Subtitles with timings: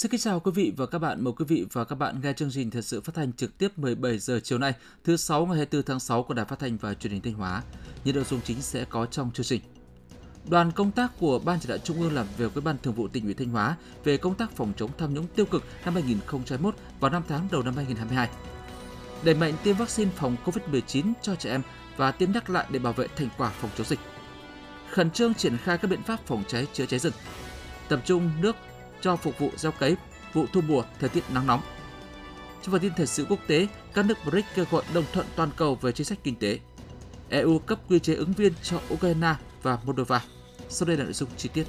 [0.00, 1.24] Xin kính chào quý vị và các bạn.
[1.24, 3.78] Mời quý vị và các bạn nghe chương trình thật sự phát thanh trực tiếp
[3.78, 4.72] 17 giờ chiều nay,
[5.04, 7.62] thứ sáu ngày 24 tháng 6 của Đài Phát thanh và Truyền hình Thanh Hóa.
[8.04, 9.60] Những nội dung chính sẽ có trong chương trình.
[10.48, 13.08] Đoàn công tác của Ban chỉ đạo Trung ương làm việc với Ban Thường vụ
[13.08, 16.74] tỉnh ủy Thanh Hóa về công tác phòng chống tham nhũng tiêu cực năm 2021
[17.00, 18.28] và 5 tháng đầu năm 2022.
[19.24, 21.62] Đẩy mạnh tiêm vaccine phòng COVID-19 cho trẻ em
[21.96, 24.00] và tiêm nhắc lại để bảo vệ thành quả phòng chống dịch.
[24.90, 27.14] Khẩn trương triển khai các biện pháp phòng cháy chữa cháy rừng.
[27.88, 28.56] Tập trung nước
[29.02, 29.96] cho phục vụ gieo cấy,
[30.32, 31.60] vụ thu mùa, thời tiết nắng nóng.
[32.62, 35.50] Trong phần tin thời sự quốc tế, các nước BRICS kêu gọi đồng thuận toàn
[35.56, 36.58] cầu về chính sách kinh tế.
[37.28, 40.22] EU cấp quy chế ứng viên cho Ukraine và Moldova.
[40.68, 41.64] Sau đây là nội dung chi tiết.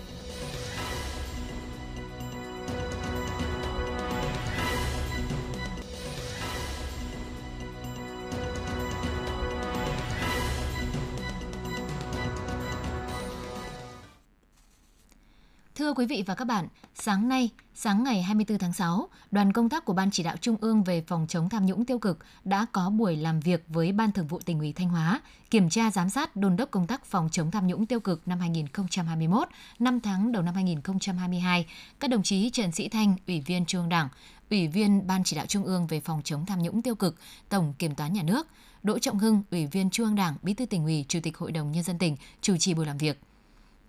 [15.82, 19.70] Thưa quý vị và các bạn, sáng nay, sáng ngày 24 tháng 6, đoàn công
[19.70, 22.65] tác của Ban chỉ đạo Trung ương về phòng chống tham nhũng tiêu cực đã
[22.71, 26.10] có buổi làm việc với Ban Thường vụ tỉnh ủy Thanh Hóa, kiểm tra giám
[26.10, 29.48] sát đôn đốc công tác phòng chống tham nhũng tiêu cực năm 2021,
[29.79, 31.65] 5 tháng đầu năm 2022.
[31.99, 34.10] Các đồng chí Trần Sĩ Thanh, Ủy viên Trung ương Đảng,
[34.49, 37.16] Ủy viên Ban chỉ đạo Trung ương về phòng chống tham nhũng tiêu cực,
[37.49, 38.48] Tổng Kiểm toán Nhà nước,
[38.84, 41.51] Đỗ Trọng Hưng, Ủy viên Trung ương Đảng, Bí thư tỉnh ủy, Chủ tịch Hội
[41.51, 43.20] đồng nhân dân tỉnh chủ trì buổi làm việc.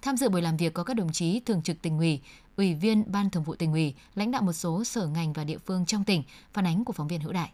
[0.03, 2.21] Tham dự buổi làm việc có các đồng chí thường trực tỉnh ủy,
[2.57, 5.59] ủy viên ban thường vụ tỉnh ủy, lãnh đạo một số sở ngành và địa
[5.59, 6.23] phương trong tỉnh,
[6.53, 7.53] phản ánh của phóng viên Hữu Đại.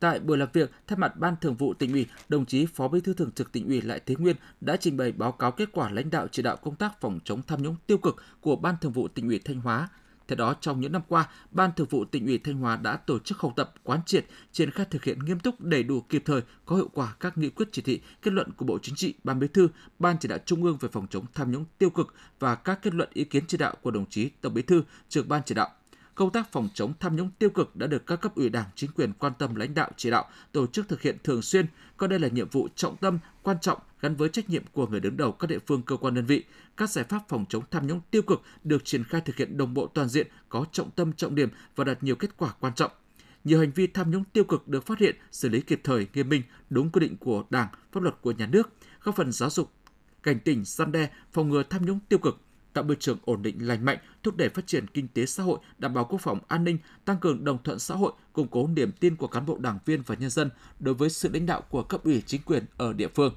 [0.00, 3.00] Tại buổi làm việc, thay mặt Ban Thường vụ tỉnh ủy, đồng chí Phó Bí
[3.00, 5.90] thư Thường trực tỉnh ủy Lại Thế Nguyên đã trình bày báo cáo kết quả
[5.90, 8.92] lãnh đạo chỉ đạo công tác phòng chống tham nhũng tiêu cực của Ban Thường
[8.92, 9.88] vụ tỉnh ủy Thanh Hóa
[10.30, 13.18] theo đó, trong những năm qua, Ban Thường vụ tỉnh ủy Thanh Hóa đã tổ
[13.18, 16.40] chức học tập, quán triệt, triển khai thực hiện nghiêm túc, đầy đủ, kịp thời,
[16.66, 19.38] có hiệu quả các nghị quyết chỉ thị, kết luận của Bộ Chính trị, Ban
[19.38, 22.54] Bí thư, Ban chỉ đạo Trung ương về phòng chống tham nhũng tiêu cực và
[22.54, 25.42] các kết luận ý kiến chỉ đạo của đồng chí Tổng Bí thư, trưởng ban
[25.46, 25.70] chỉ đạo
[26.20, 28.90] công tác phòng chống tham nhũng tiêu cực đã được các cấp ủy Đảng, chính
[28.96, 31.66] quyền quan tâm lãnh đạo chỉ đạo, tổ chức thực hiện thường xuyên,
[31.96, 35.00] coi đây là nhiệm vụ trọng tâm, quan trọng gắn với trách nhiệm của người
[35.00, 36.44] đứng đầu các địa phương cơ quan đơn vị.
[36.76, 39.74] Các giải pháp phòng chống tham nhũng tiêu cực được triển khai thực hiện đồng
[39.74, 42.90] bộ toàn diện, có trọng tâm trọng điểm và đạt nhiều kết quả quan trọng
[43.44, 46.28] nhiều hành vi tham nhũng tiêu cực được phát hiện, xử lý kịp thời, nghiêm
[46.28, 49.70] minh, đúng quy định của Đảng, pháp luật của nhà nước, góp phần giáo dục,
[50.22, 52.40] cảnh tỉnh, gian đe, phòng ngừa tham nhũng tiêu cực,
[52.72, 55.58] tạo môi trường ổn định lành mạnh, thúc đẩy phát triển kinh tế xã hội,
[55.78, 58.92] đảm bảo quốc phòng an ninh, tăng cường đồng thuận xã hội, củng cố niềm
[58.92, 61.82] tin của cán bộ đảng viên và nhân dân đối với sự lãnh đạo của
[61.82, 63.34] cấp ủy chính quyền ở địa phương.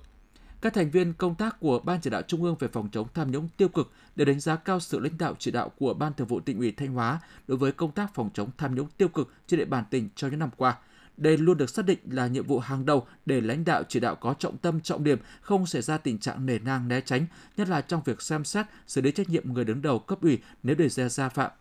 [0.61, 3.31] Các thành viên công tác của Ban chỉ đạo Trung ương về phòng chống tham
[3.31, 6.27] nhũng tiêu cực đều đánh giá cao sự lãnh đạo chỉ đạo của Ban Thường
[6.27, 9.33] vụ tỉnh ủy Thanh Hóa đối với công tác phòng chống tham nhũng tiêu cực
[9.47, 10.77] trên địa bàn tỉnh trong những năm qua–
[11.17, 14.15] đây luôn được xác định là nhiệm vụ hàng đầu để lãnh đạo chỉ đạo
[14.15, 17.25] có trọng tâm trọng điểm, không xảy ra tình trạng nể nang né tránh,
[17.57, 20.39] nhất là trong việc xem xét xử lý trách nhiệm người đứng đầu cấp ủy
[20.63, 21.51] nếu để ra gia phạm.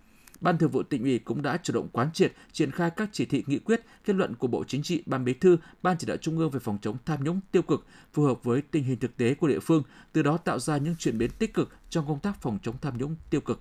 [0.41, 3.25] Ban Thường vụ tỉnh ủy cũng đã chủ động quán triệt, triển khai các chỉ
[3.25, 6.17] thị nghị quyết, kết luận của Bộ Chính trị, Ban Bí thư, Ban chỉ đạo
[6.17, 9.17] Trung ương về phòng chống tham nhũng tiêu cực phù hợp với tình hình thực
[9.17, 12.21] tế của địa phương, từ đó tạo ra những chuyển biến tích cực trong công
[12.21, 13.61] tác phòng chống tham nhũng tiêu cực.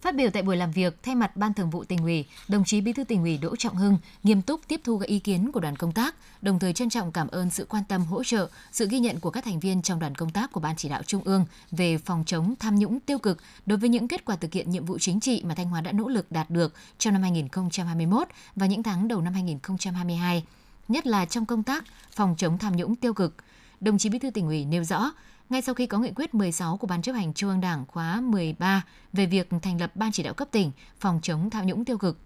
[0.00, 2.80] Phát biểu tại buổi làm việc, thay mặt Ban Thường vụ tỉnh ủy, đồng chí
[2.80, 5.60] Bí thư tỉnh ủy Đỗ Trọng Hưng nghiêm túc tiếp thu các ý kiến của
[5.60, 8.88] đoàn công tác, đồng thời trân trọng cảm ơn sự quan tâm hỗ trợ, sự
[8.88, 11.22] ghi nhận của các thành viên trong đoàn công tác của Ban chỉ đạo Trung
[11.24, 14.70] ương về phòng chống tham nhũng tiêu cực đối với những kết quả thực hiện
[14.70, 18.28] nhiệm vụ chính trị mà Thanh Hóa đã nỗ lực đạt được trong năm 2021
[18.56, 20.44] và những tháng đầu năm 2022,
[20.88, 23.34] nhất là trong công tác phòng chống tham nhũng tiêu cực.
[23.80, 25.10] Đồng chí Bí thư tỉnh ủy nêu rõ,
[25.50, 28.20] ngay sau khi có nghị quyết 16 của Ban chấp hành Trung ương Đảng khóa
[28.20, 30.70] 13 về việc thành lập Ban chỉ đạo cấp tỉnh
[31.00, 32.18] phòng chống tham nhũng tiêu cực,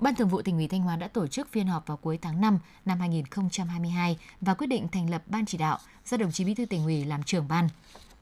[0.00, 2.40] Ban Thường vụ tỉnh ủy Thanh Hóa đã tổ chức phiên họp vào cuối tháng
[2.40, 6.54] 5 năm 2022 và quyết định thành lập Ban chỉ đạo do đồng chí Bí
[6.54, 7.68] thư tỉnh ủy làm trưởng ban.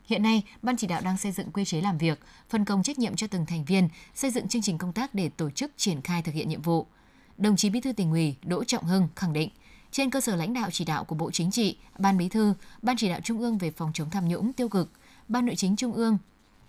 [0.06, 2.21] Hiện nay, Ban chỉ đạo đang xây dựng quy chế làm việc,
[2.51, 5.29] phân công trách nhiệm cho từng thành viên, xây dựng chương trình công tác để
[5.29, 6.87] tổ chức triển khai thực hiện nhiệm vụ.
[7.39, 9.50] Đồng chí Bí thư tỉnh ủy Đỗ Trọng Hưng khẳng định,
[9.91, 12.97] trên cơ sở lãnh đạo chỉ đạo của Bộ Chính trị, Ban Bí thư, Ban
[12.97, 14.91] chỉ đạo Trung ương về phòng chống tham nhũng tiêu cực,
[15.29, 16.19] Ban Nội chính Trung ương,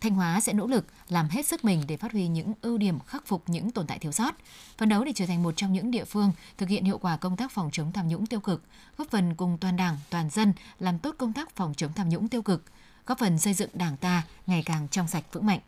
[0.02, 3.00] Thanh Hóa sẽ nỗ lực làm hết sức mình để phát huy những ưu điểm
[3.00, 4.36] khắc phục những tồn tại thiếu sót,
[4.78, 7.38] phấn đấu để trở thành một trong những địa phương thực hiện hiệu quả công
[7.38, 8.64] tác phòng chống tham nhũng tiêu cực,
[8.98, 12.28] góp phần cùng toàn Đảng, toàn dân làm tốt công tác phòng chống tham nhũng
[12.28, 12.64] tiêu cực,
[13.06, 15.60] góp phần xây dựng Đảng ta ngày càng trong sạch vững mạnh.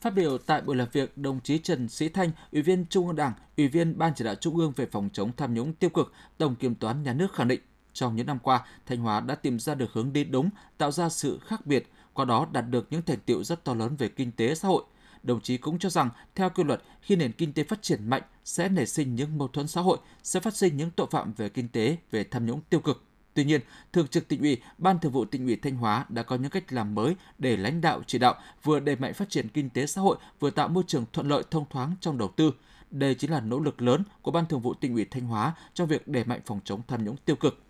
[0.00, 3.16] Phát biểu tại buổi làm việc, đồng chí Trần Sĩ Thanh, Ủy viên Trung ương
[3.16, 6.12] Đảng, Ủy viên Ban chỉ đạo Trung ương về phòng chống tham nhũng tiêu cực,
[6.38, 7.60] Tổng Kiểm toán Nhà nước khẳng định,
[7.92, 11.08] trong những năm qua, Thanh Hóa đã tìm ra được hướng đi đúng, tạo ra
[11.08, 14.32] sự khác biệt, qua đó đạt được những thành tiệu rất to lớn về kinh
[14.32, 14.84] tế xã hội.
[15.22, 18.22] Đồng chí cũng cho rằng, theo quy luật, khi nền kinh tế phát triển mạnh
[18.44, 21.48] sẽ nảy sinh những mâu thuẫn xã hội, sẽ phát sinh những tội phạm về
[21.48, 23.05] kinh tế, về tham nhũng tiêu cực.
[23.36, 23.60] Tuy nhiên,
[23.92, 26.72] Thường trực tỉnh ủy, Ban Thường vụ tỉnh ủy Thanh Hóa đã có những cách
[26.72, 30.00] làm mới để lãnh đạo chỉ đạo vừa đẩy mạnh phát triển kinh tế xã
[30.00, 32.52] hội, vừa tạo môi trường thuận lợi thông thoáng trong đầu tư.
[32.90, 35.88] Đây chính là nỗ lực lớn của Ban Thường vụ tỉnh ủy Thanh Hóa trong
[35.88, 37.62] việc đẩy mạnh phòng chống tham nhũng tiêu cực.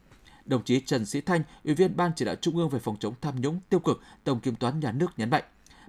[0.45, 3.15] Đồng chí Trần Sĩ Thanh, Ủy viên Ban Chỉ đạo Trung ương về phòng chống
[3.21, 5.45] tham nhũng tiêu cực, Tổng Kiểm toán Nhà nước nhấn mạnh,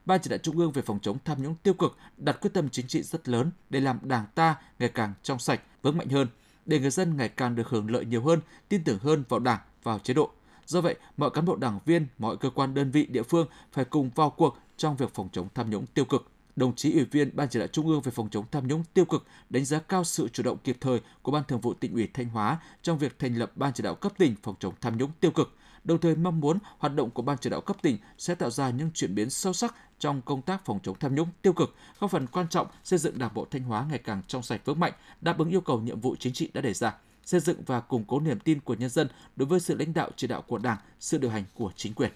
[0.05, 2.69] Ban Chỉ đạo Trung ương về phòng chống tham nhũng tiêu cực đặt quyết tâm
[2.69, 6.27] chính trị rất lớn để làm Đảng ta ngày càng trong sạch, vững mạnh hơn,
[6.67, 9.59] để người dân ngày càng được hưởng lợi nhiều hơn, tin tưởng hơn vào Đảng,
[9.83, 10.31] vào chế độ.
[10.65, 13.85] Do vậy, mọi cán bộ đảng viên, mọi cơ quan đơn vị địa phương phải
[13.85, 16.31] cùng vào cuộc trong việc phòng chống tham nhũng tiêu cực.
[16.55, 19.05] Đồng chí Ủy viên Ban Chỉ đạo Trung ương về phòng chống tham nhũng tiêu
[19.05, 22.07] cực đánh giá cao sự chủ động kịp thời của Ban Thường vụ Tỉnh ủy
[22.13, 25.11] Thanh Hóa trong việc thành lập Ban Chỉ đạo cấp tỉnh phòng chống tham nhũng
[25.19, 25.56] tiêu cực,
[25.87, 28.69] đồng thời mong muốn hoạt động của Ban Chỉ đạo cấp tỉnh sẽ tạo ra
[28.69, 32.11] những chuyển biến sâu sắc trong công tác phòng chống tham nhũng tiêu cực, góp
[32.11, 34.93] phần quan trọng xây dựng Đảng bộ Thanh Hóa ngày càng trong sạch vững mạnh,
[35.21, 36.95] đáp ứng yêu cầu nhiệm vụ chính trị đã đề ra,
[37.25, 40.09] xây dựng và củng cố niềm tin của nhân dân đối với sự lãnh đạo
[40.15, 42.11] chỉ đạo của Đảng, sự điều hành của chính quyền.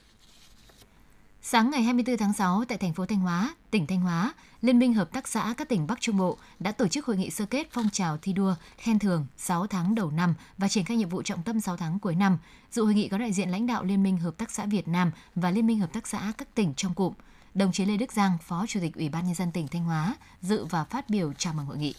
[1.44, 4.94] Sáng ngày 24 tháng 6 tại thành phố Thanh Hóa, tỉnh Thanh Hóa, Liên minh
[4.94, 7.68] Hợp tác xã các tỉnh Bắc Trung Bộ đã tổ chức hội nghị sơ kết
[7.72, 11.22] phong trào thi đua khen thưởng 6 tháng đầu năm và triển khai nhiệm vụ
[11.22, 12.38] trọng tâm 6 tháng cuối năm.
[12.72, 15.12] Dự hội nghị có đại diện lãnh đạo Liên minh Hợp tác xã Việt Nam
[15.36, 17.14] và Liên minh Hợp tác xã các tỉnh trong cụm.
[17.54, 20.16] Đồng chí Lê Đức Giang, Phó Chủ tịch Ủy ban nhân dân tỉnh Thanh Hóa
[20.42, 21.94] dự và phát biểu chào mừng hội nghị.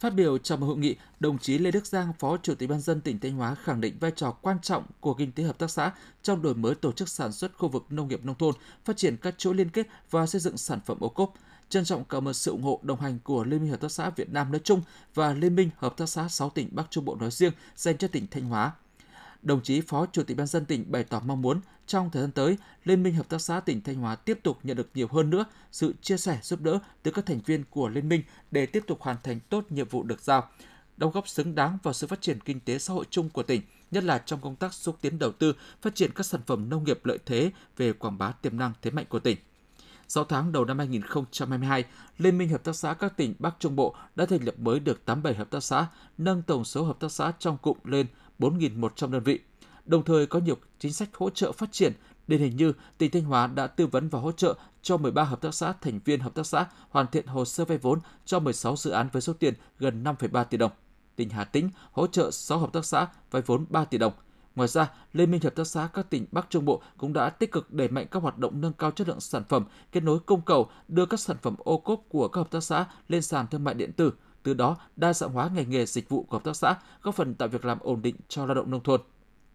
[0.00, 2.80] Phát biểu chào mừng hội nghị, đồng chí Lê Đức Giang, Phó Chủ tịch Ban
[2.80, 5.70] dân tỉnh Thanh Hóa khẳng định vai trò quan trọng của kinh tế hợp tác
[5.70, 5.92] xã
[6.22, 8.54] trong đổi mới tổ chức sản xuất khu vực nông nghiệp nông thôn,
[8.84, 11.34] phát triển các chuỗi liên kết và xây dựng sản phẩm ô cốp.
[11.68, 14.10] Trân trọng cảm ơn sự ủng hộ đồng hành của Liên minh Hợp tác xã
[14.10, 14.82] Việt Nam nói chung
[15.14, 18.08] và Liên minh Hợp tác xã 6 tỉnh Bắc Trung Bộ nói riêng dành cho
[18.08, 18.72] tỉnh Thanh Hóa
[19.44, 22.32] Đồng chí Phó Chủ tịch Ban dân tỉnh bày tỏ mong muốn trong thời gian
[22.32, 25.30] tới, Liên minh Hợp tác xã tỉnh Thanh Hóa tiếp tục nhận được nhiều hơn
[25.30, 28.84] nữa sự chia sẻ giúp đỡ từ các thành viên của Liên minh để tiếp
[28.86, 30.48] tục hoàn thành tốt nhiệm vụ được giao,
[30.96, 33.62] đóng góp xứng đáng vào sự phát triển kinh tế xã hội chung của tỉnh,
[33.90, 35.52] nhất là trong công tác xúc tiến đầu tư,
[35.82, 38.90] phát triển các sản phẩm nông nghiệp lợi thế về quảng bá tiềm năng thế
[38.90, 39.36] mạnh của tỉnh.
[40.08, 41.84] 6 tháng đầu năm 2022,
[42.18, 45.04] Liên minh Hợp tác xã các tỉnh Bắc Trung Bộ đã thành lập mới được
[45.04, 45.86] 87 hợp tác xã,
[46.18, 48.06] nâng tổng số hợp tác xã trong cụm lên
[48.38, 49.40] 4.100 đơn vị.
[49.86, 51.92] Đồng thời có nhiều chính sách hỗ trợ phát triển,
[52.26, 55.40] điển hình như tỉnh Thanh Hóa đã tư vấn và hỗ trợ cho 13 hợp
[55.40, 58.76] tác xã thành viên hợp tác xã hoàn thiện hồ sơ vay vốn cho 16
[58.76, 60.70] dự án với số tiền gần 5,3 tỷ đồng.
[61.16, 64.12] Tỉnh Hà Tĩnh hỗ trợ 6 hợp tác xã vay vốn 3 tỷ đồng.
[64.54, 67.52] Ngoài ra, Liên minh Hợp tác xã các tỉnh Bắc Trung Bộ cũng đã tích
[67.52, 70.40] cực đẩy mạnh các hoạt động nâng cao chất lượng sản phẩm, kết nối cung
[70.40, 73.64] cầu, đưa các sản phẩm ô cốp của các hợp tác xã lên sàn thương
[73.64, 74.12] mại điện tử,
[74.44, 77.34] từ đó đa dạng hóa ngành nghề dịch vụ của hợp tác xã, góp phần
[77.34, 79.00] tạo việc làm ổn định cho lao động nông thôn.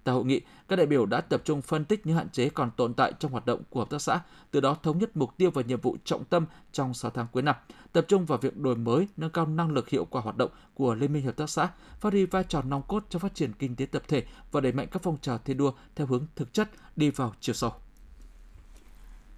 [0.04, 2.72] Tại hội nghị, các đại biểu đã tập trung phân tích những hạn chế còn
[2.72, 4.20] tồn tại trong hoạt động của hợp tác xã,
[4.52, 7.44] từ đó thống nhất mục tiêu và nhiệm vụ trọng tâm trong 6 tháng cuối
[7.44, 7.56] năm,
[7.92, 10.96] tập trung vào việc đổi mới, nâng cao năng lực hiệu quả hoạt động của
[10.96, 11.70] Liên minh Hợp tác xã,
[12.00, 14.72] phát huy vai trò nòng cốt trong phát triển kinh tế tập thể và đẩy
[14.72, 17.72] mạnh các phong trào thi đua theo hướng thực chất đi vào chiều sâu.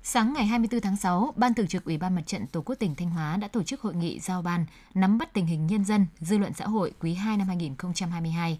[0.04, 2.96] Sáng ngày 24 tháng 6, Ban Thường trực Ủy ban Mặt trận Tổ quốc tỉnh
[2.96, 6.06] Thanh Hóa đã tổ chức hội nghị giao ban nắm bắt tình hình nhân dân,
[6.20, 8.60] dư luận xã hội quý 2 năm 2022.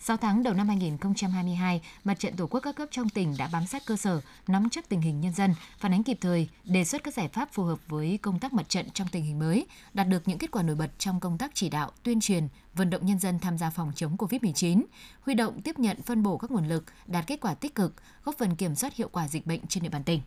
[0.00, 3.66] 6 tháng đầu năm 2022, Mặt trận Tổ quốc các cấp trong tỉnh đã bám
[3.66, 7.04] sát cơ sở, nắm chắc tình hình nhân dân, phản ánh kịp thời, đề xuất
[7.04, 10.08] các giải pháp phù hợp với công tác mặt trận trong tình hình mới, đạt
[10.08, 13.06] được những kết quả nổi bật trong công tác chỉ đạo, tuyên truyền, vận động
[13.06, 14.82] nhân dân tham gia phòng chống COVID-19,
[15.20, 17.94] huy động tiếp nhận phân bổ các nguồn lực, đạt kết quả tích cực,
[18.24, 20.20] góp phần kiểm soát hiệu quả dịch bệnh trên địa bàn tỉnh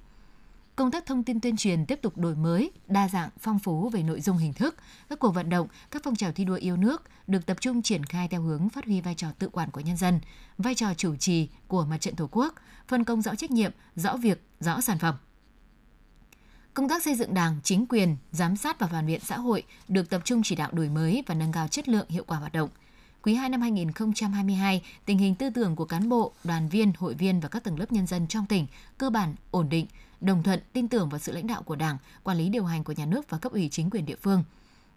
[0.77, 4.03] công tác thông tin tuyên truyền tiếp tục đổi mới, đa dạng, phong phú về
[4.03, 4.75] nội dung hình thức.
[5.09, 8.05] Các cuộc vận động, các phong trào thi đua yêu nước được tập trung triển
[8.05, 10.19] khai theo hướng phát huy vai trò tự quản của nhân dân,
[10.57, 12.55] vai trò chủ trì của mặt trận Tổ quốc,
[12.87, 15.15] phân công rõ trách nhiệm, rõ việc, rõ sản phẩm.
[16.73, 20.09] Công tác xây dựng Đảng, chính quyền, giám sát và phản biện xã hội được
[20.09, 22.69] tập trung chỉ đạo đổi mới và nâng cao chất lượng hiệu quả hoạt động–
[23.27, 27.39] quý 2 năm 2022, tình hình tư tưởng của cán bộ, đoàn viên, hội viên
[27.39, 28.67] và các tầng lớp nhân dân trong tỉnh
[28.97, 29.85] cơ bản ổn định,
[30.21, 32.93] đồng thuận, tin tưởng vào sự lãnh đạo của Đảng, quản lý điều hành của
[32.93, 34.43] nhà nước và cấp ủy chính quyền địa phương.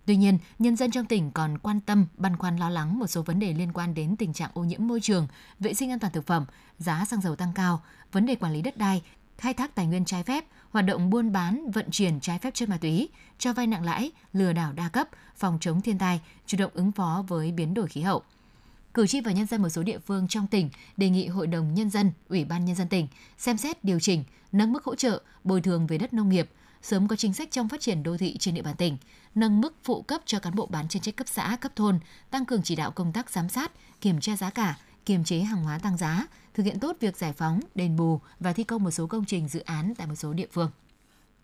[0.06, 3.22] Tuy nhiên, nhân dân trong tỉnh còn quan tâm, băn khoăn lo lắng một số
[3.22, 5.26] vấn đề liên quan đến tình trạng ô nhiễm môi trường,
[5.60, 6.44] vệ sinh an toàn thực phẩm,
[6.78, 9.02] giá xăng dầu tăng cao, vấn đề quản lý đất đai,
[9.38, 12.68] khai thác tài nguyên trái phép, hoạt động buôn bán, vận chuyển trái phép chất
[12.68, 13.08] ma túy,
[13.38, 16.92] cho vay nặng lãi, lừa đảo đa cấp, phòng chống thiên tai, chủ động ứng
[16.92, 18.22] phó với biến đổi khí hậu.
[18.94, 21.74] Cử tri và nhân dân một số địa phương trong tỉnh đề nghị Hội đồng
[21.74, 23.06] Nhân dân, Ủy ban Nhân dân tỉnh
[23.38, 26.50] xem xét điều chỉnh, nâng mức hỗ trợ, bồi thường về đất nông nghiệp,
[26.82, 28.96] sớm có chính sách trong phát triển đô thị trên địa bàn tỉnh,
[29.34, 31.98] nâng mức phụ cấp cho cán bộ bán chuyên trách cấp xã, cấp thôn,
[32.30, 35.64] tăng cường chỉ đạo công tác giám sát, kiểm tra giá cả, kiềm chế hàng
[35.64, 38.90] hóa tăng giá, thực hiện tốt việc giải phóng, đền bù và thi công một
[38.90, 40.70] số công trình dự án tại một số địa phương.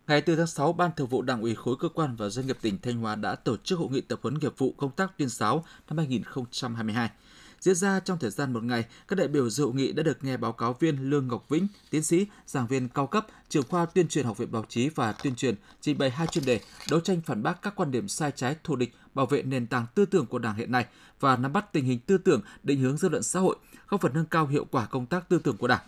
[0.07, 2.57] Ngày 4 tháng 6, Ban Thường vụ Đảng ủy khối cơ quan và doanh nghiệp
[2.61, 5.29] tỉnh Thanh Hóa đã tổ chức hội nghị tập huấn nghiệp vụ công tác tuyên
[5.29, 7.09] giáo năm 2022.
[7.59, 10.23] Diễn ra trong thời gian một ngày, các đại biểu dự hội nghị đã được
[10.23, 13.85] nghe báo cáo viên Lương Ngọc Vĩnh, tiến sĩ, giảng viên cao cấp, trưởng khoa
[13.85, 16.59] tuyên truyền Học viện Báo chí và Tuyên truyền trình bày hai chuyên đề
[16.89, 19.85] đấu tranh phản bác các quan điểm sai trái thù địch, bảo vệ nền tảng
[19.95, 20.85] tư tưởng của Đảng hiện nay
[21.19, 23.55] và nắm bắt tình hình tư tưởng, định hướng dư luận xã hội,
[23.87, 25.81] góp phần nâng cao hiệu quả công tác tư tưởng của Đảng.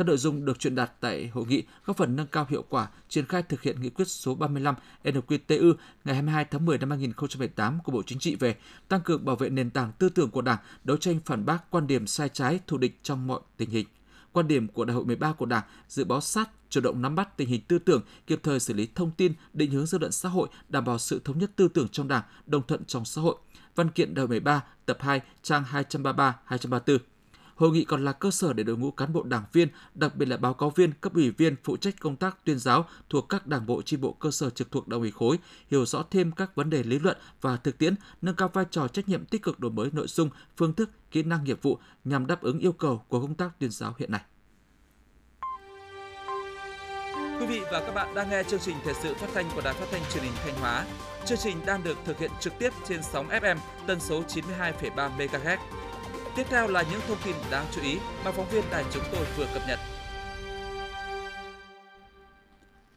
[0.00, 2.88] Các nội dung được truyền đạt tại hội nghị góp phần nâng cao hiệu quả
[3.08, 7.78] triển khai thực hiện nghị quyết số 35 NQTU ngày 22 tháng 10 năm 2018
[7.84, 8.56] của Bộ Chính trị về
[8.88, 11.86] tăng cường bảo vệ nền tảng tư tưởng của Đảng, đấu tranh phản bác quan
[11.86, 13.86] điểm sai trái thù địch trong mọi tình hình.
[14.32, 17.36] Quan điểm của Đại hội 13 của Đảng dự báo sát, chủ động nắm bắt
[17.36, 20.28] tình hình tư tưởng, kịp thời xử lý thông tin, định hướng dư luận xã
[20.28, 23.36] hội, đảm bảo sự thống nhất tư tưởng trong Đảng, đồng thuận trong xã hội.
[23.74, 26.98] Văn kiện Đại hội 13, tập 2, trang 233-234
[27.60, 30.26] Hội nghị còn là cơ sở để đội ngũ cán bộ đảng viên, đặc biệt
[30.26, 33.46] là báo cáo viên, cấp ủy viên phụ trách công tác tuyên giáo thuộc các
[33.46, 35.38] đảng bộ chi bộ cơ sở trực thuộc đảng ủy khối,
[35.70, 38.88] hiểu rõ thêm các vấn đề lý luận và thực tiễn, nâng cao vai trò
[38.88, 42.26] trách nhiệm tích cực đổi mới nội dung, phương thức, kỹ năng nghiệp vụ nhằm
[42.26, 44.20] đáp ứng yêu cầu của công tác tuyên giáo hiện nay.
[47.40, 49.74] Quý vị và các bạn đang nghe chương trình thời sự phát thanh của Đài
[49.74, 50.86] Phát thanh Truyền hình Thanh Hóa.
[51.26, 55.58] Chương trình đang được thực hiện trực tiếp trên sóng FM tần số 92,3 MHz
[56.36, 59.26] Tiếp theo là những thông tin đáng chú ý mà phóng viên đài chúng tôi
[59.36, 59.78] vừa cập nhật.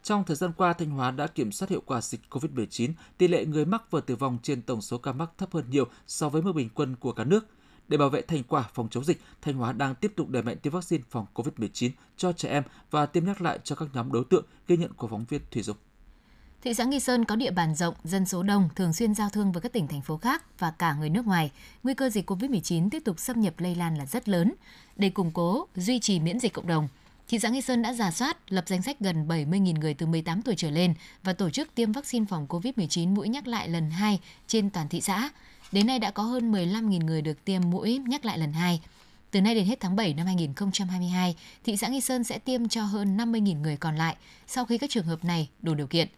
[0.02, 3.44] Trong thời gian qua, Thanh Hóa đã kiểm soát hiệu quả dịch COVID-19, tỷ lệ
[3.44, 6.42] người mắc và tử vong trên tổng số ca mắc thấp hơn nhiều so với
[6.42, 7.46] mức bình quân của cả nước.
[7.88, 10.56] Để bảo vệ thành quả phòng chống dịch, Thanh Hóa đang tiếp tục đẩy mạnh
[10.62, 14.24] tiêm vaccine phòng COVID-19 cho trẻ em và tiêm nhắc lại cho các nhóm đối
[14.24, 15.76] tượng, ghi nhận của phóng viên Thủy Dục.
[16.64, 19.52] Thị xã Nghi Sơn có địa bàn rộng, dân số đông, thường xuyên giao thương
[19.52, 21.50] với các tỉnh thành phố khác và cả người nước ngoài.
[21.82, 24.52] Nguy cơ dịch COVID-19 tiếp tục xâm nhập lây lan là rất lớn.
[24.96, 26.88] Để củng cố, duy trì miễn dịch cộng đồng,
[27.28, 30.42] thị xã Nghi Sơn đã giả soát, lập danh sách gần 70.000 người từ 18
[30.42, 34.20] tuổi trở lên và tổ chức tiêm vaccine phòng COVID-19 mũi nhắc lại lần 2
[34.46, 35.30] trên toàn thị xã.
[35.72, 38.80] Đến nay đã có hơn 15.000 người được tiêm mũi nhắc lại lần 2.
[39.30, 42.84] Từ nay đến hết tháng 7 năm 2022, thị xã Nghi Sơn sẽ tiêm cho
[42.84, 44.16] hơn 50.000 người còn lại
[44.46, 46.08] sau khi các trường hợp này đủ điều kiện.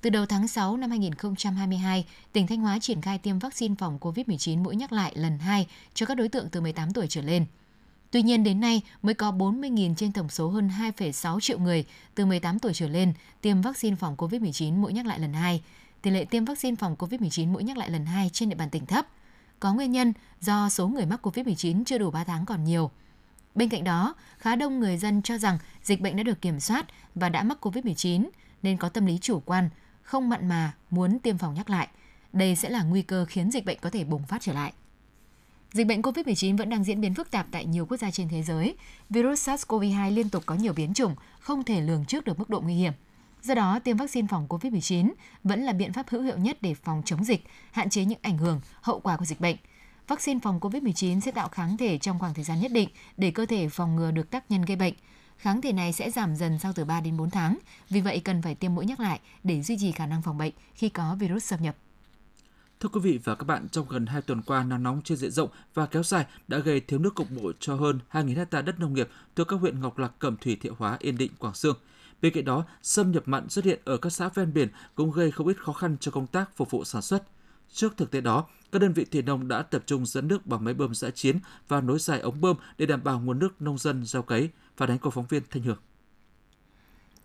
[0.00, 4.62] Từ đầu tháng 6 năm 2022, tỉnh Thanh Hóa triển khai tiêm vaccine phòng COVID-19
[4.62, 7.46] mũi nhắc lại lần 2 cho các đối tượng từ 18 tuổi trở lên.
[8.10, 11.84] Tuy nhiên đến nay mới có 40.000 trên tổng số hơn 2,6 triệu người
[12.14, 15.62] từ 18 tuổi trở lên tiêm vaccine phòng COVID-19 mũi nhắc lại lần 2.
[16.02, 18.86] Tỷ lệ tiêm vaccine phòng COVID-19 mũi nhắc lại lần 2 trên địa bàn tỉnh
[18.86, 19.06] thấp.
[19.60, 22.90] Có nguyên nhân do số người mắc COVID-19 chưa đủ 3 tháng còn nhiều.
[23.54, 26.86] Bên cạnh đó, khá đông người dân cho rằng dịch bệnh đã được kiểm soát
[27.14, 28.28] và đã mắc COVID-19
[28.62, 29.70] nên có tâm lý chủ quan,
[30.06, 31.88] không mặn mà muốn tiêm phòng nhắc lại.
[32.32, 34.72] Đây sẽ là nguy cơ khiến dịch bệnh có thể bùng phát trở lại.
[35.72, 38.42] Dịch bệnh COVID-19 vẫn đang diễn biến phức tạp tại nhiều quốc gia trên thế
[38.42, 38.76] giới.
[39.10, 42.60] Virus SARS-CoV-2 liên tục có nhiều biến chủng, không thể lường trước được mức độ
[42.60, 42.92] nguy hiểm.
[43.42, 45.12] Do đó, tiêm vaccine phòng COVID-19
[45.44, 48.38] vẫn là biện pháp hữu hiệu nhất để phòng chống dịch, hạn chế những ảnh
[48.38, 49.56] hưởng, hậu quả của dịch bệnh.
[50.08, 53.46] Vaccine phòng COVID-19 sẽ tạo kháng thể trong khoảng thời gian nhất định để cơ
[53.46, 54.94] thể phòng ngừa được tác nhân gây bệnh
[55.38, 57.58] kháng thể này sẽ giảm dần sau từ 3 đến 4 tháng.
[57.90, 60.52] Vì vậy cần phải tiêm mũi nhắc lại để duy trì khả năng phòng bệnh
[60.74, 61.76] khi có virus xâm nhập.
[62.80, 65.30] Thưa quý vị và các bạn, trong gần 2 tuần qua, nắng nóng trên diện
[65.30, 68.80] rộng và kéo dài đã gây thiếu nước cục bộ cho hơn 2.000 hecta đất
[68.80, 71.76] nông nghiệp thuộc các huyện Ngọc Lặc, Cẩm Thủy, Thiệu Hóa, Yên Định, Quảng Sương.
[72.22, 75.30] Bên cạnh đó, xâm nhập mặn xuất hiện ở các xã ven biển cũng gây
[75.30, 77.22] không ít khó khăn cho công tác phục vụ sản xuất.
[77.72, 80.64] Trước thực tế đó, các đơn vị thủy nông đã tập trung dẫn nước bằng
[80.64, 83.78] máy bơm giã chiến và nối dài ống bơm để đảm bảo nguồn nước nông
[83.78, 85.78] dân gieo cấy, phản ánh của phóng viên Thanh Hương.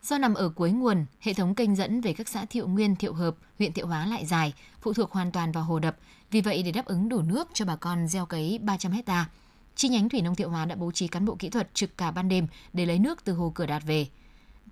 [0.03, 3.13] Do nằm ở cuối nguồn, hệ thống kênh dẫn về các xã Thiệu Nguyên, Thiệu
[3.13, 5.97] Hợp, huyện Thiệu Hóa lại dài, phụ thuộc hoàn toàn vào hồ đập.
[6.31, 9.29] Vì vậy, để đáp ứng đủ nước cho bà con gieo cấy 300 hecta,
[9.75, 12.11] chi nhánh Thủy Nông Thiệu Hóa đã bố trí cán bộ kỹ thuật trực cả
[12.11, 14.07] ban đêm để lấy nước từ hồ Cửa Đạt về.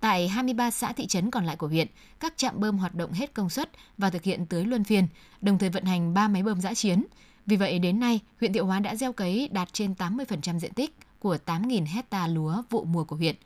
[0.00, 1.88] Tại 23 xã thị trấn còn lại của huyện,
[2.20, 5.06] các trạm bơm hoạt động hết công suất và thực hiện tưới luân phiên,
[5.40, 7.04] đồng thời vận hành 3 máy bơm giã chiến.
[7.46, 10.96] Vì vậy, đến nay, huyện Thiệu Hóa đã gieo cấy đạt trên 80% diện tích
[11.18, 13.36] của 8.000 hecta lúa vụ mùa của huyện.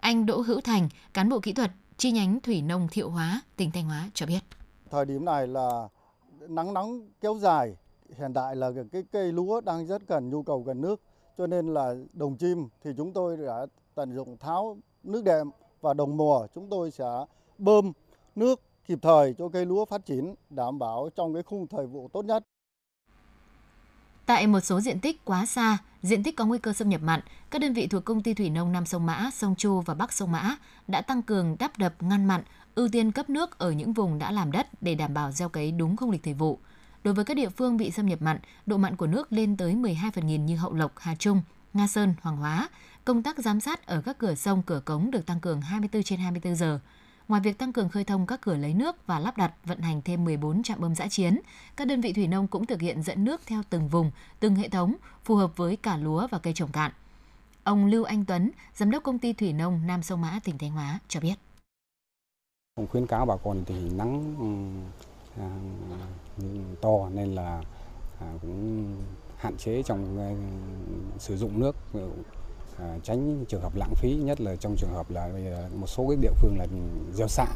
[0.00, 3.70] Anh Đỗ Hữu Thành, cán bộ kỹ thuật chi nhánh Thủy Nông Thiệu Hóa, tỉnh
[3.70, 4.40] Thanh Hóa cho biết.
[4.90, 5.88] Thời điểm này là
[6.48, 7.76] nắng nóng kéo dài,
[8.18, 11.00] hiện tại là cái cây lúa đang rất cần nhu cầu cần nước,
[11.38, 15.94] cho nên là đồng chim thì chúng tôi đã tận dụng tháo nước đệm và
[15.94, 17.24] đồng mùa chúng tôi sẽ
[17.58, 17.92] bơm
[18.36, 22.08] nước kịp thời cho cây lúa phát triển đảm bảo trong cái khung thời vụ
[22.12, 22.44] tốt nhất.
[24.26, 27.20] Tại một số diện tích quá xa, diện tích có nguy cơ xâm nhập mặn,
[27.50, 30.12] các đơn vị thuộc công ty thủy nông Nam sông Mã, sông Chu và Bắc
[30.12, 30.56] sông Mã
[30.88, 32.42] đã tăng cường đắp đập ngăn mặn,
[32.74, 35.72] ưu tiên cấp nước ở những vùng đã làm đất để đảm bảo gieo cấy
[35.72, 36.58] đúng không lịch thời vụ.
[37.04, 39.74] Đối với các địa phương bị xâm nhập mặn, độ mặn của nước lên tới
[39.74, 41.42] 12 phần nghìn như Hậu Lộc, Hà Trung,
[41.74, 42.68] Nga Sơn, Hoàng Hóa,
[43.04, 46.18] công tác giám sát ở các cửa sông, cửa cống được tăng cường 24 trên
[46.18, 46.80] 24 giờ.
[47.28, 50.02] Ngoài việc tăng cường khơi thông các cửa lấy nước và lắp đặt vận hành
[50.02, 51.40] thêm 14 trạm bơm giã chiến,
[51.76, 54.68] các đơn vị thủy nông cũng thực hiện dẫn nước theo từng vùng, từng hệ
[54.68, 56.92] thống, phù hợp với cả lúa và cây trồng cạn.
[57.64, 60.70] Ông Lưu Anh Tuấn, giám đốc công ty thủy nông Nam Sông Mã, tỉnh Thanh
[60.70, 61.34] Hóa cho biết.
[62.74, 65.48] Ông khuyến cáo bà con thì nắng ừ, à,
[66.80, 67.62] to nên là
[68.20, 68.94] à, cũng
[69.36, 70.28] hạn chế trong à,
[71.18, 71.76] sử dụng nước
[72.78, 75.30] à, tránh trường hợp lãng phí nhất là trong trường hợp là
[75.74, 76.66] một số cái địa phương là
[77.14, 77.46] gieo xạ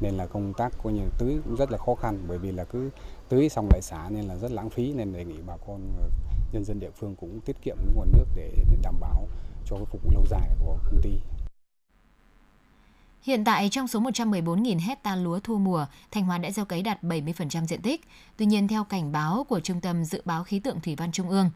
[0.00, 2.64] nên là công tác coi như tưới cũng rất là khó khăn bởi vì là
[2.64, 2.90] cứ
[3.28, 6.08] tưới xong lại xả nên là rất lãng phí nên đề nghị bà con ờ,
[6.52, 9.28] nhân dân địa phương cũng tiết kiệm nguồn nước để, để đảm bảo
[9.66, 11.10] cho cái phục vụ lâu dài của công ty.
[13.22, 17.02] Hiện tại trong số 114.000 hecta lúa thu mùa, Thanh Hóa đã gieo cấy đạt
[17.02, 18.00] 70% diện tích.
[18.36, 21.28] Tuy nhiên theo cảnh báo của Trung tâm Dự báo Khí tượng Thủy văn Trung
[21.28, 21.50] ương,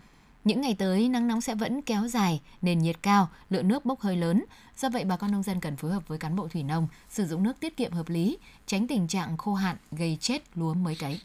[0.47, 4.01] những ngày tới nắng nóng sẽ vẫn kéo dài, nền nhiệt cao, lượng nước bốc
[4.01, 4.45] hơi lớn.
[4.77, 7.27] Do vậy bà con nông dân cần phối hợp với cán bộ thủy nông, sử
[7.27, 10.95] dụng nước tiết kiệm hợp lý, tránh tình trạng khô hạn gây chết lúa mới
[10.95, 11.21] cấy.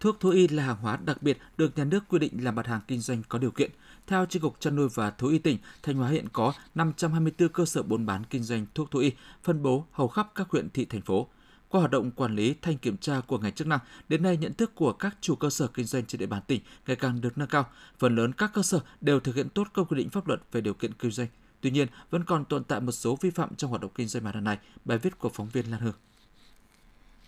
[0.00, 2.66] Thuốc thú y là hàng hóa đặc biệt được nhà nước quy định là mặt
[2.66, 3.70] hàng kinh doanh có điều kiện.
[4.06, 7.64] Theo Chi cục chăn nuôi và thú y tỉnh, Thanh Hóa hiện có 524 cơ
[7.64, 9.12] sở buôn bán kinh doanh thuốc thú y,
[9.42, 11.28] phân bố hầu khắp các huyện thị thành phố.
[11.74, 13.78] Qua hoạt động quản lý thanh kiểm tra của ngành chức năng,
[14.08, 16.60] đến nay nhận thức của các chủ cơ sở kinh doanh trên địa bàn tỉnh
[16.86, 17.66] ngày càng được nâng cao.
[17.98, 20.60] Phần lớn các cơ sở đều thực hiện tốt các quy định pháp luật về
[20.60, 21.28] điều kiện kinh doanh.
[21.60, 24.24] Tuy nhiên, vẫn còn tồn tại một số vi phạm trong hoạt động kinh doanh
[24.24, 24.58] mặt hàng này.
[24.84, 25.94] Bài viết của phóng viên Lan Hương.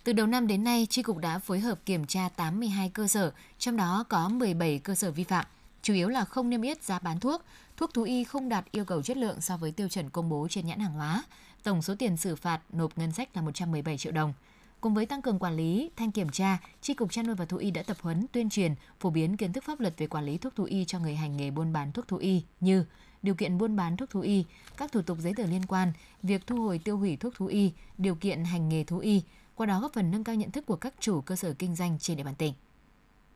[0.03, 3.31] Từ đầu năm đến nay, Tri Cục đã phối hợp kiểm tra 82 cơ sở,
[3.57, 5.45] trong đó có 17 cơ sở vi phạm,
[5.81, 7.41] chủ yếu là không niêm yết giá bán thuốc,
[7.77, 10.47] thuốc thú y không đạt yêu cầu chất lượng so với tiêu chuẩn công bố
[10.49, 11.23] trên nhãn hàng hóa.
[11.67, 14.33] Tổng số tiền xử phạt nộp ngân sách là 117 triệu đồng.
[14.81, 17.57] Cùng với tăng cường quản lý, thanh kiểm tra, Tri Cục Chăn nuôi và Thú
[17.57, 20.37] y đã tập huấn, tuyên truyền, phổ biến kiến thức pháp luật về quản lý
[20.37, 22.85] thuốc thú y cho người hành nghề buôn bán thuốc thú y như
[23.21, 24.45] điều kiện buôn bán thuốc thú y,
[24.77, 25.93] các thủ tục giấy tờ liên quan,
[26.23, 29.21] việc thu hồi tiêu hủy thuốc thú y, điều kiện hành nghề thú y,
[29.55, 31.99] qua đó góp phần nâng cao nhận thức của các chủ cơ sở kinh doanh
[31.99, 32.53] trên địa bàn tỉnh.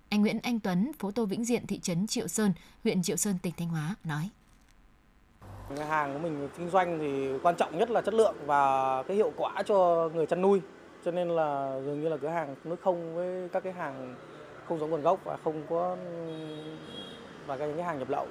[0.09, 3.37] Anh Nguyễn Anh Tuấn, phố Tô Vĩnh Diện, thị trấn Triệu Sơn, huyện Triệu Sơn,
[3.41, 4.29] tỉnh Thanh Hóa nói.
[5.77, 9.17] Cái hàng của mình kinh doanh thì quan trọng nhất là chất lượng và cái
[9.17, 10.61] hiệu quả cho người chăn nuôi.
[11.05, 14.15] Cho nên là dường như là cửa hàng nó không với các cái hàng
[14.65, 15.97] không giống nguồn gốc và không có
[17.45, 18.27] và cái những cái hàng nhập lậu.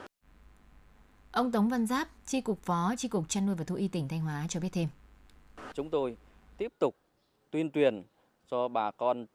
[1.32, 4.08] Ông Tống Văn Giáp, Chi cục Phó Chi cục Chăn nuôi và Thú y tỉnh
[4.08, 4.88] Thanh Hóa cho biết thêm.
[5.74, 6.16] Chúng tôi
[6.58, 6.94] tiếp tục
[7.50, 8.02] tuyên truyền
[8.50, 9.26] cho bà con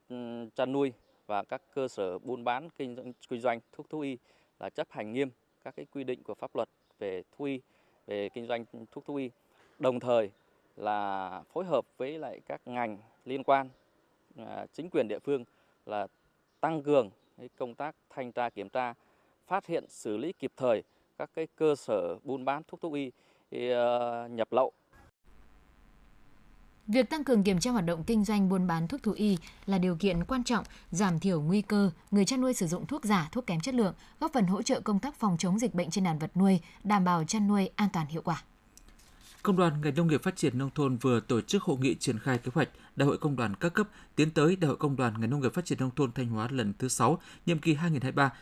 [0.56, 0.94] chăn nuôi
[1.28, 4.18] và các cơ sở buôn bán kinh doanh, kinh doanh thuốc thú y
[4.60, 5.30] là chấp hành nghiêm
[5.64, 7.62] các cái quy định của pháp luật về thú y,
[8.08, 9.30] về kinh doanh thuốc thú y.
[9.80, 10.32] Đồng thời
[10.76, 13.70] là phối hợp với lại các ngành liên quan,
[14.38, 15.44] à, chính quyền địa phương
[15.86, 16.08] là
[16.60, 17.10] tăng cường
[17.58, 18.94] công tác thanh tra kiểm tra,
[19.48, 20.84] phát hiện xử lý kịp thời
[21.18, 23.12] các cái cơ sở buôn bán thuốc thú y
[23.70, 24.72] ờ, nhập lậu
[26.88, 29.78] Việc tăng cường kiểm tra hoạt động kinh doanh buôn bán thuốc thú y là
[29.78, 33.30] điều kiện quan trọng giảm thiểu nguy cơ người chăn nuôi sử dụng thuốc giả,
[33.32, 36.04] thuốc kém chất lượng, góp phần hỗ trợ công tác phòng chống dịch bệnh trên
[36.04, 38.44] đàn vật nuôi, đảm bảo chăn nuôi an toàn hiệu quả.
[39.44, 42.20] Công đoàn ngành nông nghiệp phát triển nông thôn vừa tổ chức hội nghị triển
[42.20, 45.22] khai kế hoạch Đại hội công đoàn các cấp tiến tới Đại hội công đoàn
[45.22, 47.76] ngành nông nghiệp phát triển nông thôn Thanh Hóa lần thứ 6, nhiệm kỳ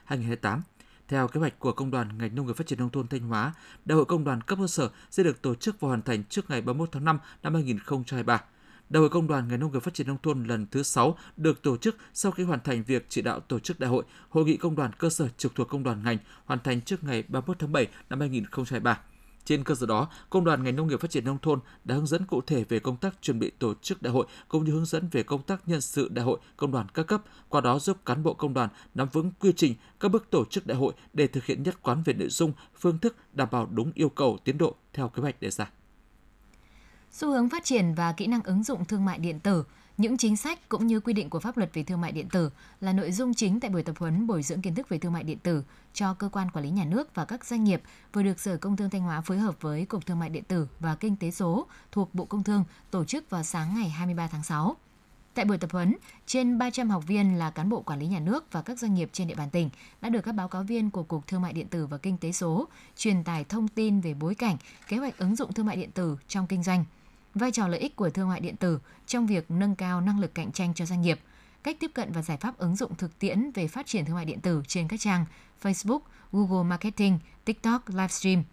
[0.07, 0.59] 2023-2028
[1.07, 3.53] theo kế hoạch của Công đoàn ngành nông nghiệp phát triển nông thôn Thanh Hóa,
[3.85, 6.49] Đại hội công đoàn cấp cơ sở sẽ được tổ chức và hoàn thành trước
[6.49, 8.43] ngày 31 tháng 5 năm 2023.
[8.89, 11.61] Đại hội Công đoàn ngành nông nghiệp phát triển nông thôn lần thứ 6 được
[11.61, 14.57] tổ chức sau khi hoàn thành việc chỉ đạo tổ chức đại hội, hội nghị
[14.57, 17.71] công đoàn cơ sở trực thuộc công đoàn ngành hoàn thành trước ngày 31 tháng
[17.71, 18.99] 7 năm 2023.
[19.45, 22.07] Trên cơ sở đó, Công đoàn ngành nông nghiệp phát triển nông thôn đã hướng
[22.07, 24.85] dẫn cụ thể về công tác chuẩn bị tổ chức đại hội cũng như hướng
[24.85, 27.97] dẫn về công tác nhân sự đại hội công đoàn các cấp, qua đó giúp
[28.05, 31.27] cán bộ công đoàn nắm vững quy trình, các bước tổ chức đại hội để
[31.27, 34.57] thực hiện nhất quán về nội dung, phương thức đảm bảo đúng yêu cầu tiến
[34.57, 35.69] độ theo kế hoạch đề ra.
[37.11, 39.63] Xu hướng phát triển và kỹ năng ứng dụng thương mại điện tử
[39.97, 42.49] những chính sách cũng như quy định của pháp luật về thương mại điện tử
[42.81, 45.23] là nội dung chính tại buổi tập huấn bồi dưỡng kiến thức về thương mại
[45.23, 47.81] điện tử cho cơ quan quản lý nhà nước và các doanh nghiệp
[48.13, 50.67] vừa được Sở Công Thương Thanh Hóa phối hợp với Cục Thương mại điện tử
[50.79, 54.43] và Kinh tế số thuộc Bộ Công Thương tổ chức vào sáng ngày 23 tháng
[54.43, 54.75] 6.
[55.33, 58.51] Tại buổi tập huấn, trên 300 học viên là cán bộ quản lý nhà nước
[58.51, 59.69] và các doanh nghiệp trên địa bàn tỉnh
[60.01, 62.31] đã được các báo cáo viên của Cục Thương mại điện tử và Kinh tế
[62.31, 65.91] số truyền tải thông tin về bối cảnh, kế hoạch ứng dụng thương mại điện
[65.91, 66.85] tử trong kinh doanh–
[67.35, 70.35] vai trò lợi ích của thương mại điện tử trong việc nâng cao năng lực
[70.35, 71.19] cạnh tranh cho doanh nghiệp,
[71.63, 74.25] cách tiếp cận và giải pháp ứng dụng thực tiễn về phát triển thương mại
[74.25, 75.25] điện tử trên các trang
[75.61, 75.99] Facebook,
[76.31, 78.43] Google Marketing, TikTok, Livestream.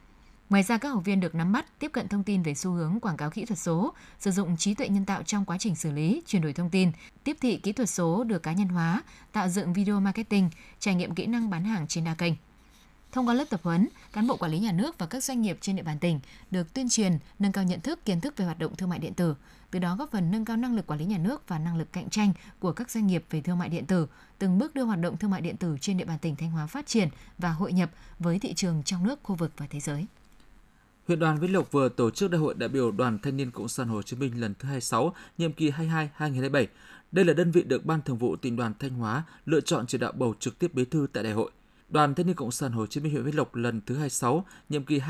[0.51, 3.01] Ngoài ra, các học viên được nắm bắt, tiếp cận thông tin về xu hướng
[3.01, 5.93] quảng cáo kỹ thuật số, sử dụng trí tuệ nhân tạo trong quá trình xử
[5.93, 6.93] lý, chuyển đổi thông tin,
[7.25, 11.15] tiếp thị kỹ thuật số được cá nhân hóa, tạo dựng video marketing, trải nghiệm
[11.15, 12.35] kỹ năng bán hàng trên đa kênh.
[13.13, 15.59] Thông qua lớp tập huấn, cán bộ quản lý nhà nước và các doanh nghiệp
[15.61, 16.21] trên địa bàn tỉnh
[16.51, 19.15] được tuyên truyền, nâng cao nhận thức, kiến thức về hoạt động thương mại điện
[19.15, 19.35] tử,
[19.71, 21.93] từ đó góp phần nâng cao năng lực quản lý nhà nước và năng lực
[21.93, 24.07] cạnh tranh của các doanh nghiệp về thương mại điện tử,
[24.39, 26.67] từng bước đưa hoạt động thương mại điện tử trên địa bàn tỉnh Thanh Hóa
[26.67, 30.07] phát triển và hội nhập với thị trường trong nước, khu vực và thế giới.
[31.07, 33.69] Huyện đoàn Vĩnh Lộc vừa tổ chức Đại hội đại biểu Đoàn Thanh niên Cộng
[33.69, 36.67] sản Hồ Chí Minh lần thứ 26, nhiệm kỳ 22-2027.
[37.13, 39.99] Đây là đơn vị được Ban Thường vụ tỉnh đoàn Thanh Hóa lựa chọn chỉ
[39.99, 41.51] đạo bầu trực tiếp bí thư tại đại hội.
[41.91, 44.85] Đoàn Thanh niên Cộng sản Hồ Chí Minh huyện Vĩnh Lộc lần thứ 26, nhiệm
[44.85, 45.01] kỳ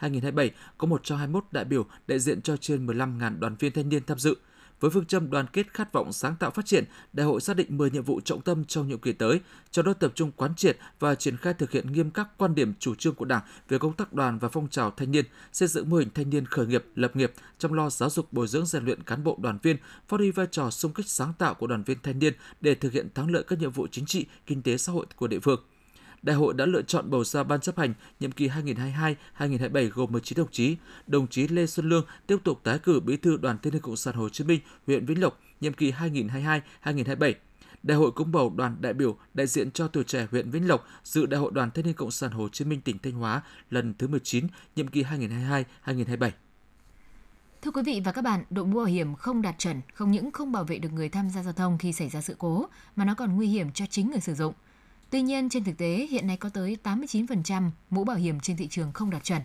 [0.00, 4.18] 2022-2027 có 121 đại biểu đại diện cho trên 15.000 đoàn viên thanh niên tham
[4.18, 4.36] dự.
[4.80, 7.76] Với phương châm đoàn kết khát vọng sáng tạo phát triển, đại hội xác định
[7.76, 9.40] 10 nhiệm vụ trọng tâm trong nhiệm kỳ tới,
[9.70, 12.74] cho đó tập trung quán triệt và triển khai thực hiện nghiêm các quan điểm
[12.78, 15.90] chủ trương của Đảng về công tác đoàn và phong trào thanh niên, xây dựng
[15.90, 18.84] mô hình thanh niên khởi nghiệp, lập nghiệp, chăm lo giáo dục bồi dưỡng rèn
[18.84, 19.76] luyện cán bộ đoàn viên,
[20.08, 22.92] phát huy vai trò xung kích sáng tạo của đoàn viên thanh niên để thực
[22.92, 25.60] hiện thắng lợi các nhiệm vụ chính trị, kinh tế xã hội của địa phương.
[26.22, 30.38] Đại hội đã lựa chọn bầu ra ban chấp hành nhiệm kỳ 2022-2027 gồm 19
[30.38, 30.76] đồng chí.
[31.06, 33.96] Đồng chí Lê Xuân Lương tiếp tục tái cử Bí thư Đoàn Thanh niên Cộng
[33.96, 37.32] sản Hồ Chí Minh, huyện Vĩnh Lộc nhiệm kỳ 2022-2027.
[37.82, 40.86] Đại hội cũng bầu đoàn đại biểu đại diện cho tuổi trẻ huyện Vĩnh Lộc
[41.04, 43.94] dự Đại hội Đoàn Thanh niên Cộng sản Hồ Chí Minh tỉnh Thanh Hóa lần
[43.98, 46.30] thứ 19, nhiệm kỳ 2022-2027.
[47.62, 50.30] Thưa quý vị và các bạn, đội mũ bảo hiểm không đạt chuẩn không những
[50.30, 53.04] không bảo vệ được người tham gia giao thông khi xảy ra sự cố, mà
[53.04, 54.54] nó còn nguy hiểm cho chính người sử dụng.
[55.10, 58.68] Tuy nhiên, trên thực tế, hiện nay có tới 89% mũ bảo hiểm trên thị
[58.70, 59.42] trường không đạt chuẩn.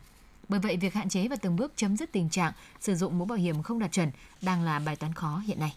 [0.50, 3.26] Bởi vậy, việc hạn chế và từng bước chấm dứt tình trạng sử dụng mũ
[3.26, 5.76] bảo hiểm không đạt chuẩn đang là bài toán khó hiện nay.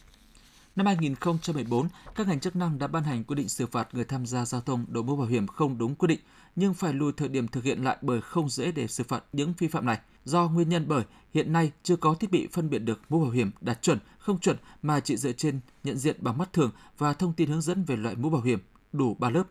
[0.77, 4.27] Năm 2014, các ngành chức năng đã ban hành quy định xử phạt người tham
[4.27, 6.21] gia giao thông đội mũ bảo hiểm không đúng quy định,
[6.57, 9.55] nhưng phải lùi thời điểm thực hiện lại bởi không dễ để xử phạt những
[9.59, 9.99] vi phạm này.
[10.25, 13.31] Do nguyên nhân bởi hiện nay chưa có thiết bị phân biệt được mũ bảo
[13.31, 17.13] hiểm đạt chuẩn, không chuẩn mà chỉ dựa trên nhận diện bằng mắt thường và
[17.13, 18.59] thông tin hướng dẫn về loại mũ bảo hiểm
[18.93, 19.45] đủ 3 lớp.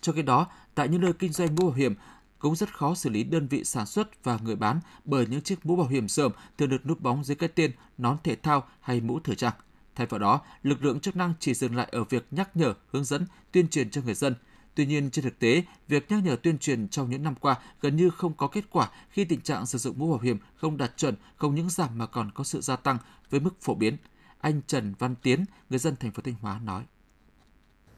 [0.00, 1.94] Trong khi đó, tại những nơi kinh doanh mũ bảo hiểm
[2.38, 5.66] cũng rất khó xử lý đơn vị sản xuất và người bán bởi những chiếc
[5.66, 9.00] mũ bảo hiểm sờm thường được núp bóng dưới cái tên nón thể thao hay
[9.00, 9.54] mũ thời trang.
[9.94, 13.04] Thay vào đó, lực lượng chức năng chỉ dừng lại ở việc nhắc nhở, hướng
[13.04, 14.34] dẫn, tuyên truyền cho người dân.
[14.74, 17.96] Tuy nhiên, trên thực tế, việc nhắc nhở tuyên truyền trong những năm qua gần
[17.96, 20.96] như không có kết quả khi tình trạng sử dụng mũ bảo hiểm không đạt
[20.96, 22.98] chuẩn không những giảm mà còn có sự gia tăng
[23.30, 23.96] với mức phổ biến.
[24.40, 26.84] Anh Trần Văn Tiến, người dân thành phố Thanh Hóa nói.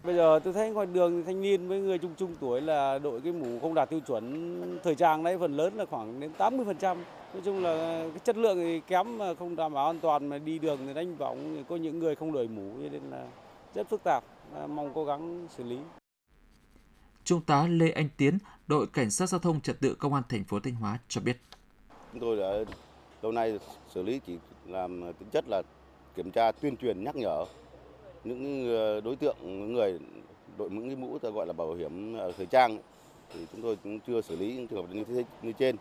[0.04, 3.20] Bây giờ tôi thấy ngoài đường thanh niên với người trung trung tuổi là đội
[3.20, 6.96] cái mũ không đạt tiêu chuẩn thời trang đấy phần lớn là khoảng đến 80%.
[7.32, 10.38] Nói chung là cái chất lượng thì kém mà không đảm bảo an toàn mà
[10.38, 13.26] đi đường thì đánh võng có những người không đội mũ nên là
[13.74, 14.24] rất phức tạp.
[14.68, 15.78] Mong cố gắng xử lý.
[17.24, 20.44] Trung tá Lê Anh Tiến, đội cảnh sát giao thông trật tự công an thành
[20.44, 21.36] phố Thanh Hóa cho biết.
[22.12, 22.72] Chúng tôi đã
[23.22, 23.58] lâu nay
[23.94, 25.62] xử lý chỉ làm tính chất là
[26.14, 27.44] kiểm tra tuyên truyền nhắc nhở
[28.24, 29.98] những ờ, đối tượng những người
[30.58, 32.78] đội mũ cái mũ ta gọi là bảo hiểm ờ, thời trang
[33.34, 35.76] thì chúng tôi cũng chưa xử lý những trường hợp như thế như trên.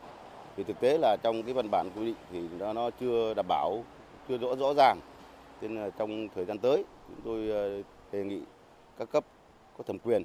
[0.58, 3.46] Thì thực tế là trong cái văn bản quy định thì nó, nó chưa đảm
[3.48, 3.84] bảo
[4.30, 5.00] chưa rõ rõ ràng.
[5.62, 8.40] Nên là trong thời gian tới chúng tôi ờ, đề nghị
[8.98, 9.26] các cấp
[9.78, 10.24] có thẩm quyền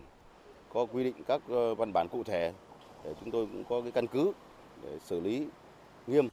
[0.72, 1.40] có quy định các
[1.78, 2.52] văn bản cụ thể
[3.04, 4.32] để chúng tôi cũng có cái căn cứ
[4.82, 5.46] để xử lý
[6.06, 6.28] nghiêm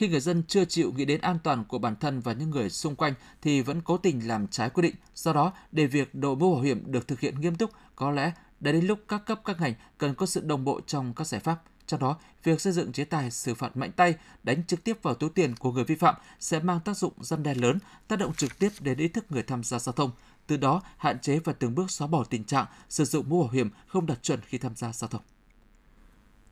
[0.00, 2.70] khi người dân chưa chịu nghĩ đến an toàn của bản thân và những người
[2.70, 4.94] xung quanh thì vẫn cố tình làm trái quy định.
[5.14, 8.32] Do đó, để việc đội mũ bảo hiểm được thực hiện nghiêm túc, có lẽ
[8.60, 11.40] đã đến lúc các cấp các ngành cần có sự đồng bộ trong các giải
[11.40, 11.62] pháp.
[11.86, 15.14] Trong đó, việc xây dựng chế tài xử phạt mạnh tay, đánh trực tiếp vào
[15.14, 18.34] túi tiền của người vi phạm sẽ mang tác dụng răn đe lớn, tác động
[18.34, 20.10] trực tiếp đến ý thức người tham gia giao thông.
[20.46, 23.50] Từ đó, hạn chế và từng bước xóa bỏ tình trạng sử dụng mũ bảo
[23.50, 25.22] hiểm không đạt chuẩn khi tham gia giao thông.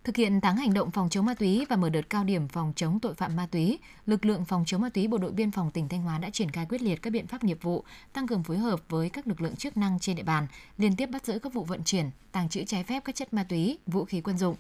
[0.09, 2.73] Thực hiện tháng hành động phòng chống ma túy và mở đợt cao điểm phòng
[2.77, 5.71] chống tội phạm ma túy, lực lượng phòng chống ma túy Bộ đội Biên phòng
[5.71, 8.43] tỉnh Thanh Hóa đã triển khai quyết liệt các biện pháp nghiệp vụ, tăng cường
[8.43, 10.47] phối hợp với các lực lượng chức năng trên địa bàn,
[10.79, 13.45] liên tiếp bắt giữ các vụ vận chuyển, tàng trữ trái phép các chất ma
[13.45, 14.57] túy, vũ khí quân dụng.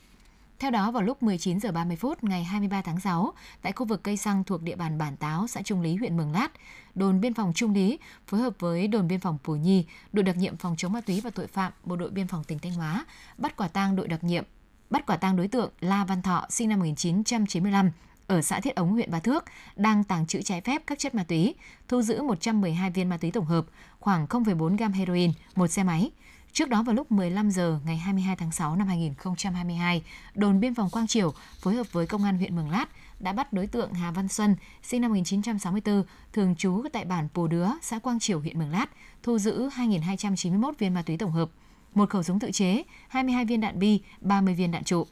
[0.58, 3.32] Theo đó, vào lúc 19 giờ 30 phút ngày 23 tháng 6,
[3.62, 6.32] tại khu vực cây xăng thuộc địa bàn Bản Táo, xã Trung Lý, huyện Mường
[6.32, 6.48] Lát,
[6.94, 10.36] đồn biên phòng Trung Lý phối hợp với đồn biên phòng Pù Nhi, đội đặc
[10.36, 13.06] nhiệm phòng chống ma túy và tội phạm, bộ đội biên phòng tỉnh Thanh Hóa
[13.38, 14.44] bắt quả tang đội đặc nhiệm
[14.90, 17.90] bắt quả tang đối tượng La Văn Thọ sinh năm 1995
[18.26, 19.44] ở xã Thiết Ống, huyện Ba Thước
[19.76, 21.54] đang tàng trữ trái phép các chất ma túy,
[21.88, 23.66] thu giữ 112 viên ma túy tổng hợp,
[24.00, 26.10] khoảng 0,4 gam heroin, một xe máy.
[26.52, 30.02] Trước đó vào lúc 15 giờ ngày 22 tháng 6 năm 2022,
[30.34, 32.86] đồn biên phòng Quang Triều phối hợp với công an huyện Mường Lát
[33.20, 37.46] đã bắt đối tượng Hà Văn Xuân, sinh năm 1964, thường trú tại bản Pù
[37.46, 38.86] Đứa, xã Quang Triều, huyện Mường Lát,
[39.22, 41.50] thu giữ 2.291 viên ma túy tổng hợp,
[41.94, 45.06] một khẩu súng tự chế, 22 viên đạn bi, 30 viên đạn trụ.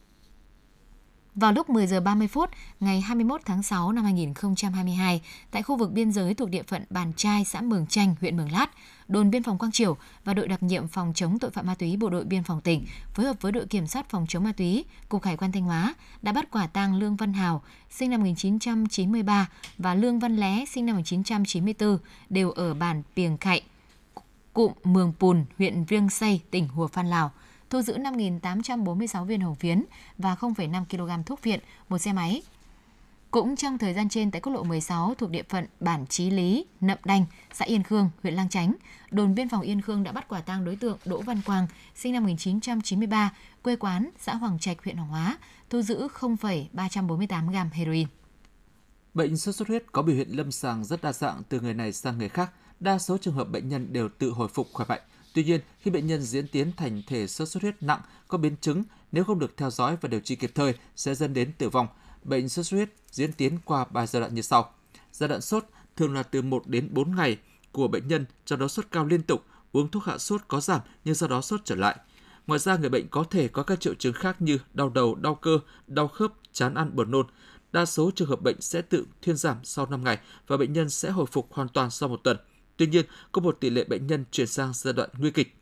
[1.37, 5.93] Vào lúc 10 giờ 30 phút ngày 21 tháng 6 năm 2022, tại khu vực
[5.93, 8.67] biên giới thuộc địa phận Bàn Trai, xã Mường Chanh, huyện Mường Lát,
[9.09, 11.97] đồn biên phòng Quang Triều và đội đặc nhiệm phòng chống tội phạm ma túy
[11.97, 12.85] bộ đội biên phòng tỉnh
[13.15, 15.95] phối hợp với đội kiểm soát phòng chống ma túy cục hải quan Thanh Hóa
[16.23, 20.87] đã bắt quả tang Lương Văn Hào sinh năm 1993 và Lương Văn Lé sinh
[20.87, 21.99] năm 1994
[22.31, 23.63] đều ở bản Piềng Khạy,
[24.57, 27.31] cụm Mường Pùn, huyện Viêng Say, tỉnh Hùa Phan Lào
[27.71, 29.85] thu giữ 5.846 viên hồng phiến
[30.19, 32.43] và 0,5 kg thuốc viện, một xe máy.
[33.31, 36.67] Cũng trong thời gian trên tại quốc lộ 16 thuộc địa phận bản Chí Lý,
[36.81, 38.75] Nậm Đanh, xã Yên Khương, huyện Lang Chánh,
[39.11, 42.13] đồn biên phòng Yên Khương đã bắt quả tang đối tượng Đỗ Văn Quang, sinh
[42.13, 45.39] năm 1993, quê quán xã Hoàng Trạch, huyện Hoàng Hóa,
[45.71, 48.07] thu giữ 0,348 gram heroin.
[49.15, 51.93] Bệnh sốt xuất huyết có biểu hiện lâm sàng rất đa dạng từ người này
[51.93, 52.53] sang người khác.
[52.81, 55.01] Đa số trường hợp bệnh nhân đều tự hồi phục khỏe mạnh.
[55.35, 58.57] Tuy nhiên, khi bệnh nhân diễn tiến thành thể sốt xuất huyết nặng, có biến
[58.61, 61.69] chứng, nếu không được theo dõi và điều trị kịp thời sẽ dẫn đến tử
[61.69, 61.87] vong.
[62.25, 64.75] Bệnh sốt xuất huyết diễn tiến qua 3 giai đoạn như sau.
[65.13, 65.65] Giai đoạn sốt
[65.97, 67.39] thường là từ 1 đến 4 ngày
[67.73, 70.81] của bệnh nhân, trong đó sốt cao liên tục, uống thuốc hạ sốt có giảm
[71.05, 71.97] nhưng sau đó sốt trở lại.
[72.47, 75.35] Ngoài ra, người bệnh có thể có các triệu chứng khác như đau đầu, đau
[75.35, 77.27] cơ, đau khớp, chán ăn, buồn nôn.
[77.73, 80.91] Đa số trường hợp bệnh sẽ tự thuyên giảm sau 5 ngày và bệnh nhân
[80.91, 82.37] sẽ hồi phục hoàn toàn sau một tuần.
[82.77, 85.57] Tuy nhiên, có một tỷ lệ bệnh nhân chuyển sang giai đoạn nguy kịch.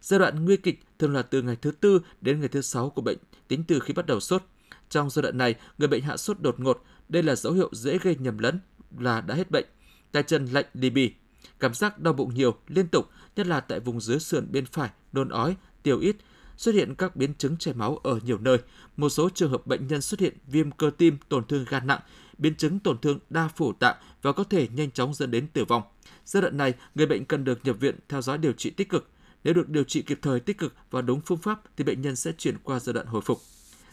[0.00, 3.02] Giai đoạn nguy kịch thường là từ ngày thứ tư đến ngày thứ sáu của
[3.02, 4.42] bệnh, tính từ khi bắt đầu sốt.
[4.90, 7.98] Trong giai đoạn này, người bệnh hạ sốt đột ngột, đây là dấu hiệu dễ
[7.98, 8.60] gây nhầm lẫn
[8.98, 9.66] là đã hết bệnh.
[10.12, 11.12] Tay chân lạnh đi bì,
[11.60, 14.90] cảm giác đau bụng nhiều, liên tục, nhất là tại vùng dưới sườn bên phải,
[15.12, 16.16] nôn ói, tiểu ít,
[16.56, 18.58] xuất hiện các biến chứng chảy máu ở nhiều nơi.
[18.96, 22.00] Một số trường hợp bệnh nhân xuất hiện viêm cơ tim, tổn thương gan nặng,
[22.42, 25.64] biến chứng tổn thương đa phủ tạng và có thể nhanh chóng dẫn đến tử
[25.64, 25.82] vong.
[26.24, 29.10] Giai đoạn này, người bệnh cần được nhập viện theo dõi điều trị tích cực.
[29.44, 32.16] Nếu được điều trị kịp thời tích cực và đúng phương pháp thì bệnh nhân
[32.16, 33.38] sẽ chuyển qua giai đoạn hồi phục.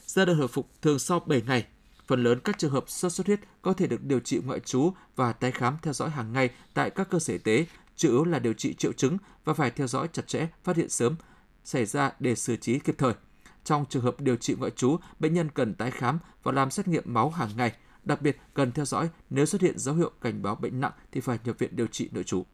[0.05, 1.65] Giai đoạn hồi phục thường sau 7 ngày.
[2.07, 4.93] Phần lớn các trường hợp sốt xuất huyết có thể được điều trị ngoại trú
[5.15, 8.25] và tái khám theo dõi hàng ngày tại các cơ sở y tế, chủ yếu
[8.25, 11.15] là điều trị triệu chứng và phải theo dõi chặt chẽ, phát hiện sớm
[11.63, 13.13] xảy ra để xử trí kịp thời.
[13.63, 16.88] Trong trường hợp điều trị ngoại trú, bệnh nhân cần tái khám và làm xét
[16.88, 20.41] nghiệm máu hàng ngày– Đặc biệt cần theo dõi nếu xuất hiện dấu hiệu cảnh
[20.41, 22.45] báo bệnh nặng thì phải nhập viện điều trị nội trú.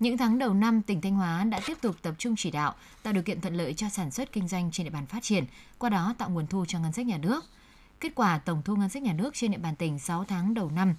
[0.00, 3.12] Những tháng đầu năm, tỉnh Thanh Hóa đã tiếp tục tập trung chỉ đạo, tạo
[3.12, 5.44] điều kiện thuận lợi cho sản xuất kinh doanh trên địa bàn phát triển,
[5.78, 7.44] qua đó tạo nguồn thu cho ngân sách nhà nước.
[8.00, 10.70] Kết quả tổng thu ngân sách nhà nước trên địa bàn tỉnh 6 tháng đầu
[10.70, 10.94] năm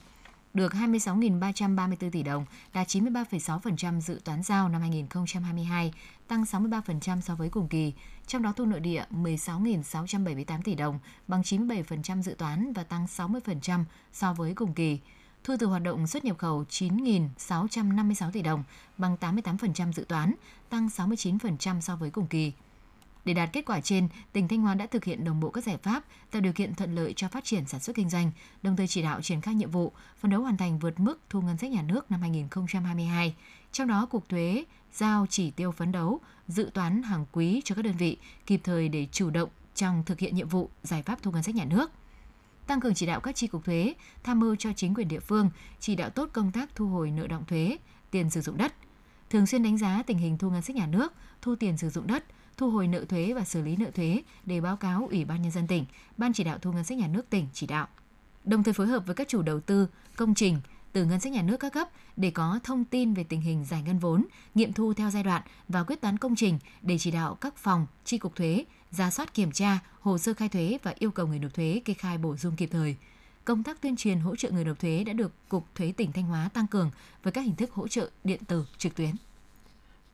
[0.53, 5.93] được 26.334 tỷ đồng, đạt 93,6% dự toán giao năm 2022,
[6.27, 7.93] tăng 63% so với cùng kỳ.
[8.27, 13.83] Trong đó thu nội địa 16.678 tỷ đồng, bằng 97% dự toán và tăng 60%
[14.13, 14.99] so với cùng kỳ.
[15.43, 18.63] Thu từ hoạt động xuất nhập khẩu 9.656 tỷ đồng,
[18.97, 20.33] bằng 88% dự toán,
[20.69, 22.53] tăng 69% so với cùng kỳ.
[23.25, 25.77] Để đạt kết quả trên, tỉnh Thanh Hóa đã thực hiện đồng bộ các giải
[25.77, 28.31] pháp tạo điều kiện thuận lợi cho phát triển sản xuất kinh doanh,
[28.63, 31.41] đồng thời chỉ đạo triển khai nhiệm vụ, phấn đấu hoàn thành vượt mức thu
[31.41, 33.35] ngân sách nhà nước năm 2022.
[33.71, 37.81] Trong đó, Cục Thuế giao chỉ tiêu phấn đấu, dự toán hàng quý cho các
[37.81, 41.31] đơn vị kịp thời để chủ động trong thực hiện nhiệm vụ giải pháp thu
[41.31, 41.91] ngân sách nhà nước
[42.67, 45.49] tăng cường chỉ đạo các chi cục thuế, tham mưu cho chính quyền địa phương
[45.79, 47.77] chỉ đạo tốt công tác thu hồi nợ động thuế,
[48.11, 48.73] tiền sử dụng đất,
[49.29, 52.07] thường xuyên đánh giá tình hình thu ngân sách nhà nước, thu tiền sử dụng
[52.07, 52.23] đất,
[52.57, 55.51] thu hồi nợ thuế và xử lý nợ thuế để báo cáo Ủy ban nhân
[55.51, 55.85] dân tỉnh,
[56.17, 57.87] Ban chỉ đạo thu ngân sách nhà nước tỉnh chỉ đạo.
[58.43, 60.59] Đồng thời phối hợp với các chủ đầu tư, công trình
[60.91, 63.81] từ ngân sách nhà nước các cấp để có thông tin về tình hình giải
[63.81, 67.35] ngân vốn, nghiệm thu theo giai đoạn và quyết toán công trình để chỉ đạo
[67.35, 71.11] các phòng, chi cục thuế ra soát kiểm tra hồ sơ khai thuế và yêu
[71.11, 72.95] cầu người nộp thuế kê khai bổ sung kịp thời.
[73.45, 76.23] Công tác tuyên truyền hỗ trợ người nộp thuế đã được Cục Thuế tỉnh Thanh
[76.23, 76.91] Hóa tăng cường
[77.23, 79.15] với các hình thức hỗ trợ điện tử trực tuyến.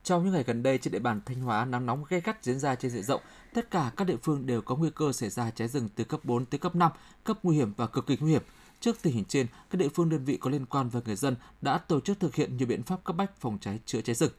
[0.04, 2.60] Trong những ngày gần đây trên địa bàn Thanh Hóa nắng nóng gay gắt diễn
[2.60, 3.22] ra trên diện rộng,
[3.54, 6.26] tất cả các địa phương đều có nguy cơ xảy ra cháy rừng từ cấp
[6.26, 6.92] 4 tới cấp 5,
[7.24, 8.42] cấp nguy hiểm và cực kỳ nguy hiểm.
[8.80, 11.36] Trước tình hình trên, các địa phương đơn vị có liên quan và người dân
[11.62, 14.32] đã tổ chức thực hiện nhiều biện pháp cấp bách phòng cháy chữa cháy rừng.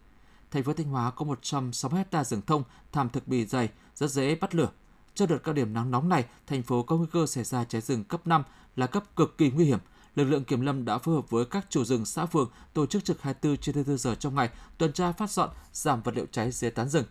[0.50, 4.34] Thành phố Thanh Hóa có 160 hecta rừng thông, thảm thực bì dày, rất dễ
[4.34, 4.70] bắt lửa.
[5.14, 7.80] Trong đợt cao điểm nắng nóng này, thành phố có nguy cơ xảy ra cháy
[7.80, 8.42] rừng cấp 5
[8.76, 9.78] là cấp cực kỳ nguy hiểm–
[10.14, 13.04] lực lượng kiểm lâm đã phối hợp với các chủ rừng xã phường tổ chức
[13.04, 16.50] trực 24 trên 24 giờ trong ngày, tuần tra phát dọn, giảm vật liệu cháy
[16.50, 17.04] dưới tán rừng.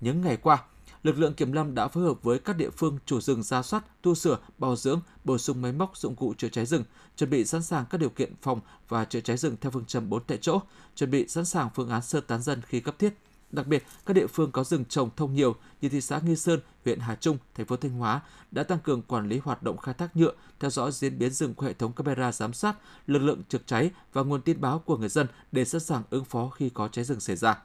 [0.00, 0.62] Những ngày qua,
[1.02, 4.02] lực lượng kiểm lâm đã phối hợp với các địa phương chủ rừng ra soát,
[4.02, 6.84] tu sửa, bảo dưỡng, bổ sung máy móc dụng cụ chữa cháy rừng,
[7.16, 10.08] chuẩn bị sẵn sàng các điều kiện phòng và chữa cháy rừng theo phương châm
[10.08, 10.60] 4 tại chỗ,
[10.94, 13.14] chuẩn bị sẵn sàng phương án sơ tán dân khi cấp thiết.
[13.56, 16.60] Đặc biệt, các địa phương có rừng trồng thông nhiều như thị xã Nghi Sơn,
[16.84, 19.94] huyện Hà Trung, thành phố Thanh Hóa đã tăng cường quản lý hoạt động khai
[19.94, 23.42] thác nhựa, theo dõi diễn biến rừng của hệ thống camera giám sát, lực lượng
[23.48, 26.70] trực cháy và nguồn tin báo của người dân để sẵn sàng ứng phó khi
[26.70, 27.62] có cháy rừng xảy ra.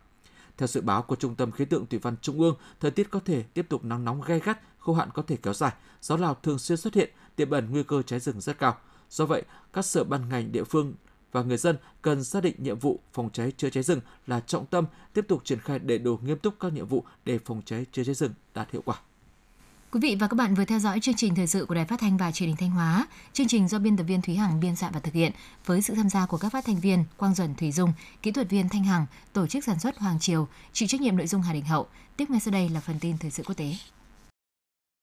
[0.58, 3.20] Theo dự báo của Trung tâm Khí tượng Thủy văn Trung ương, thời tiết có
[3.26, 6.36] thể tiếp tục nắng nóng gay gắt, khô hạn có thể kéo dài, gió Lào
[6.44, 8.78] thường xuyên xuất hiện, tiềm ẩn nguy cơ cháy rừng rất cao.
[9.10, 10.94] Do vậy, các sở ban ngành địa phương
[11.32, 14.66] và người dân cần xác định nhiệm vụ phòng cháy chữa cháy rừng là trọng
[14.66, 17.86] tâm, tiếp tục triển khai đầy đủ nghiêm túc các nhiệm vụ để phòng cháy
[17.92, 18.96] chữa cháy rừng đạt hiệu quả.
[19.92, 22.00] Quý vị và các bạn vừa theo dõi chương trình thời sự của Đài Phát
[22.00, 23.08] thanh và Truyền hình Thanh Hóa.
[23.34, 25.32] Chương trình do biên tập viên Thúy Hằng biên soạn và thực hiện
[25.66, 28.50] với sự tham gia của các phát thanh viên Quang Duẩn Thủy Dung, kỹ thuật
[28.50, 31.54] viên Thanh Hằng, tổ chức sản xuất Hoàng Triều, chịu trách nhiệm nội dung Hà
[31.54, 31.88] Đình Hậu.
[32.18, 33.74] Tiếp ngay sau đây là phần tin thời sự quốc tế.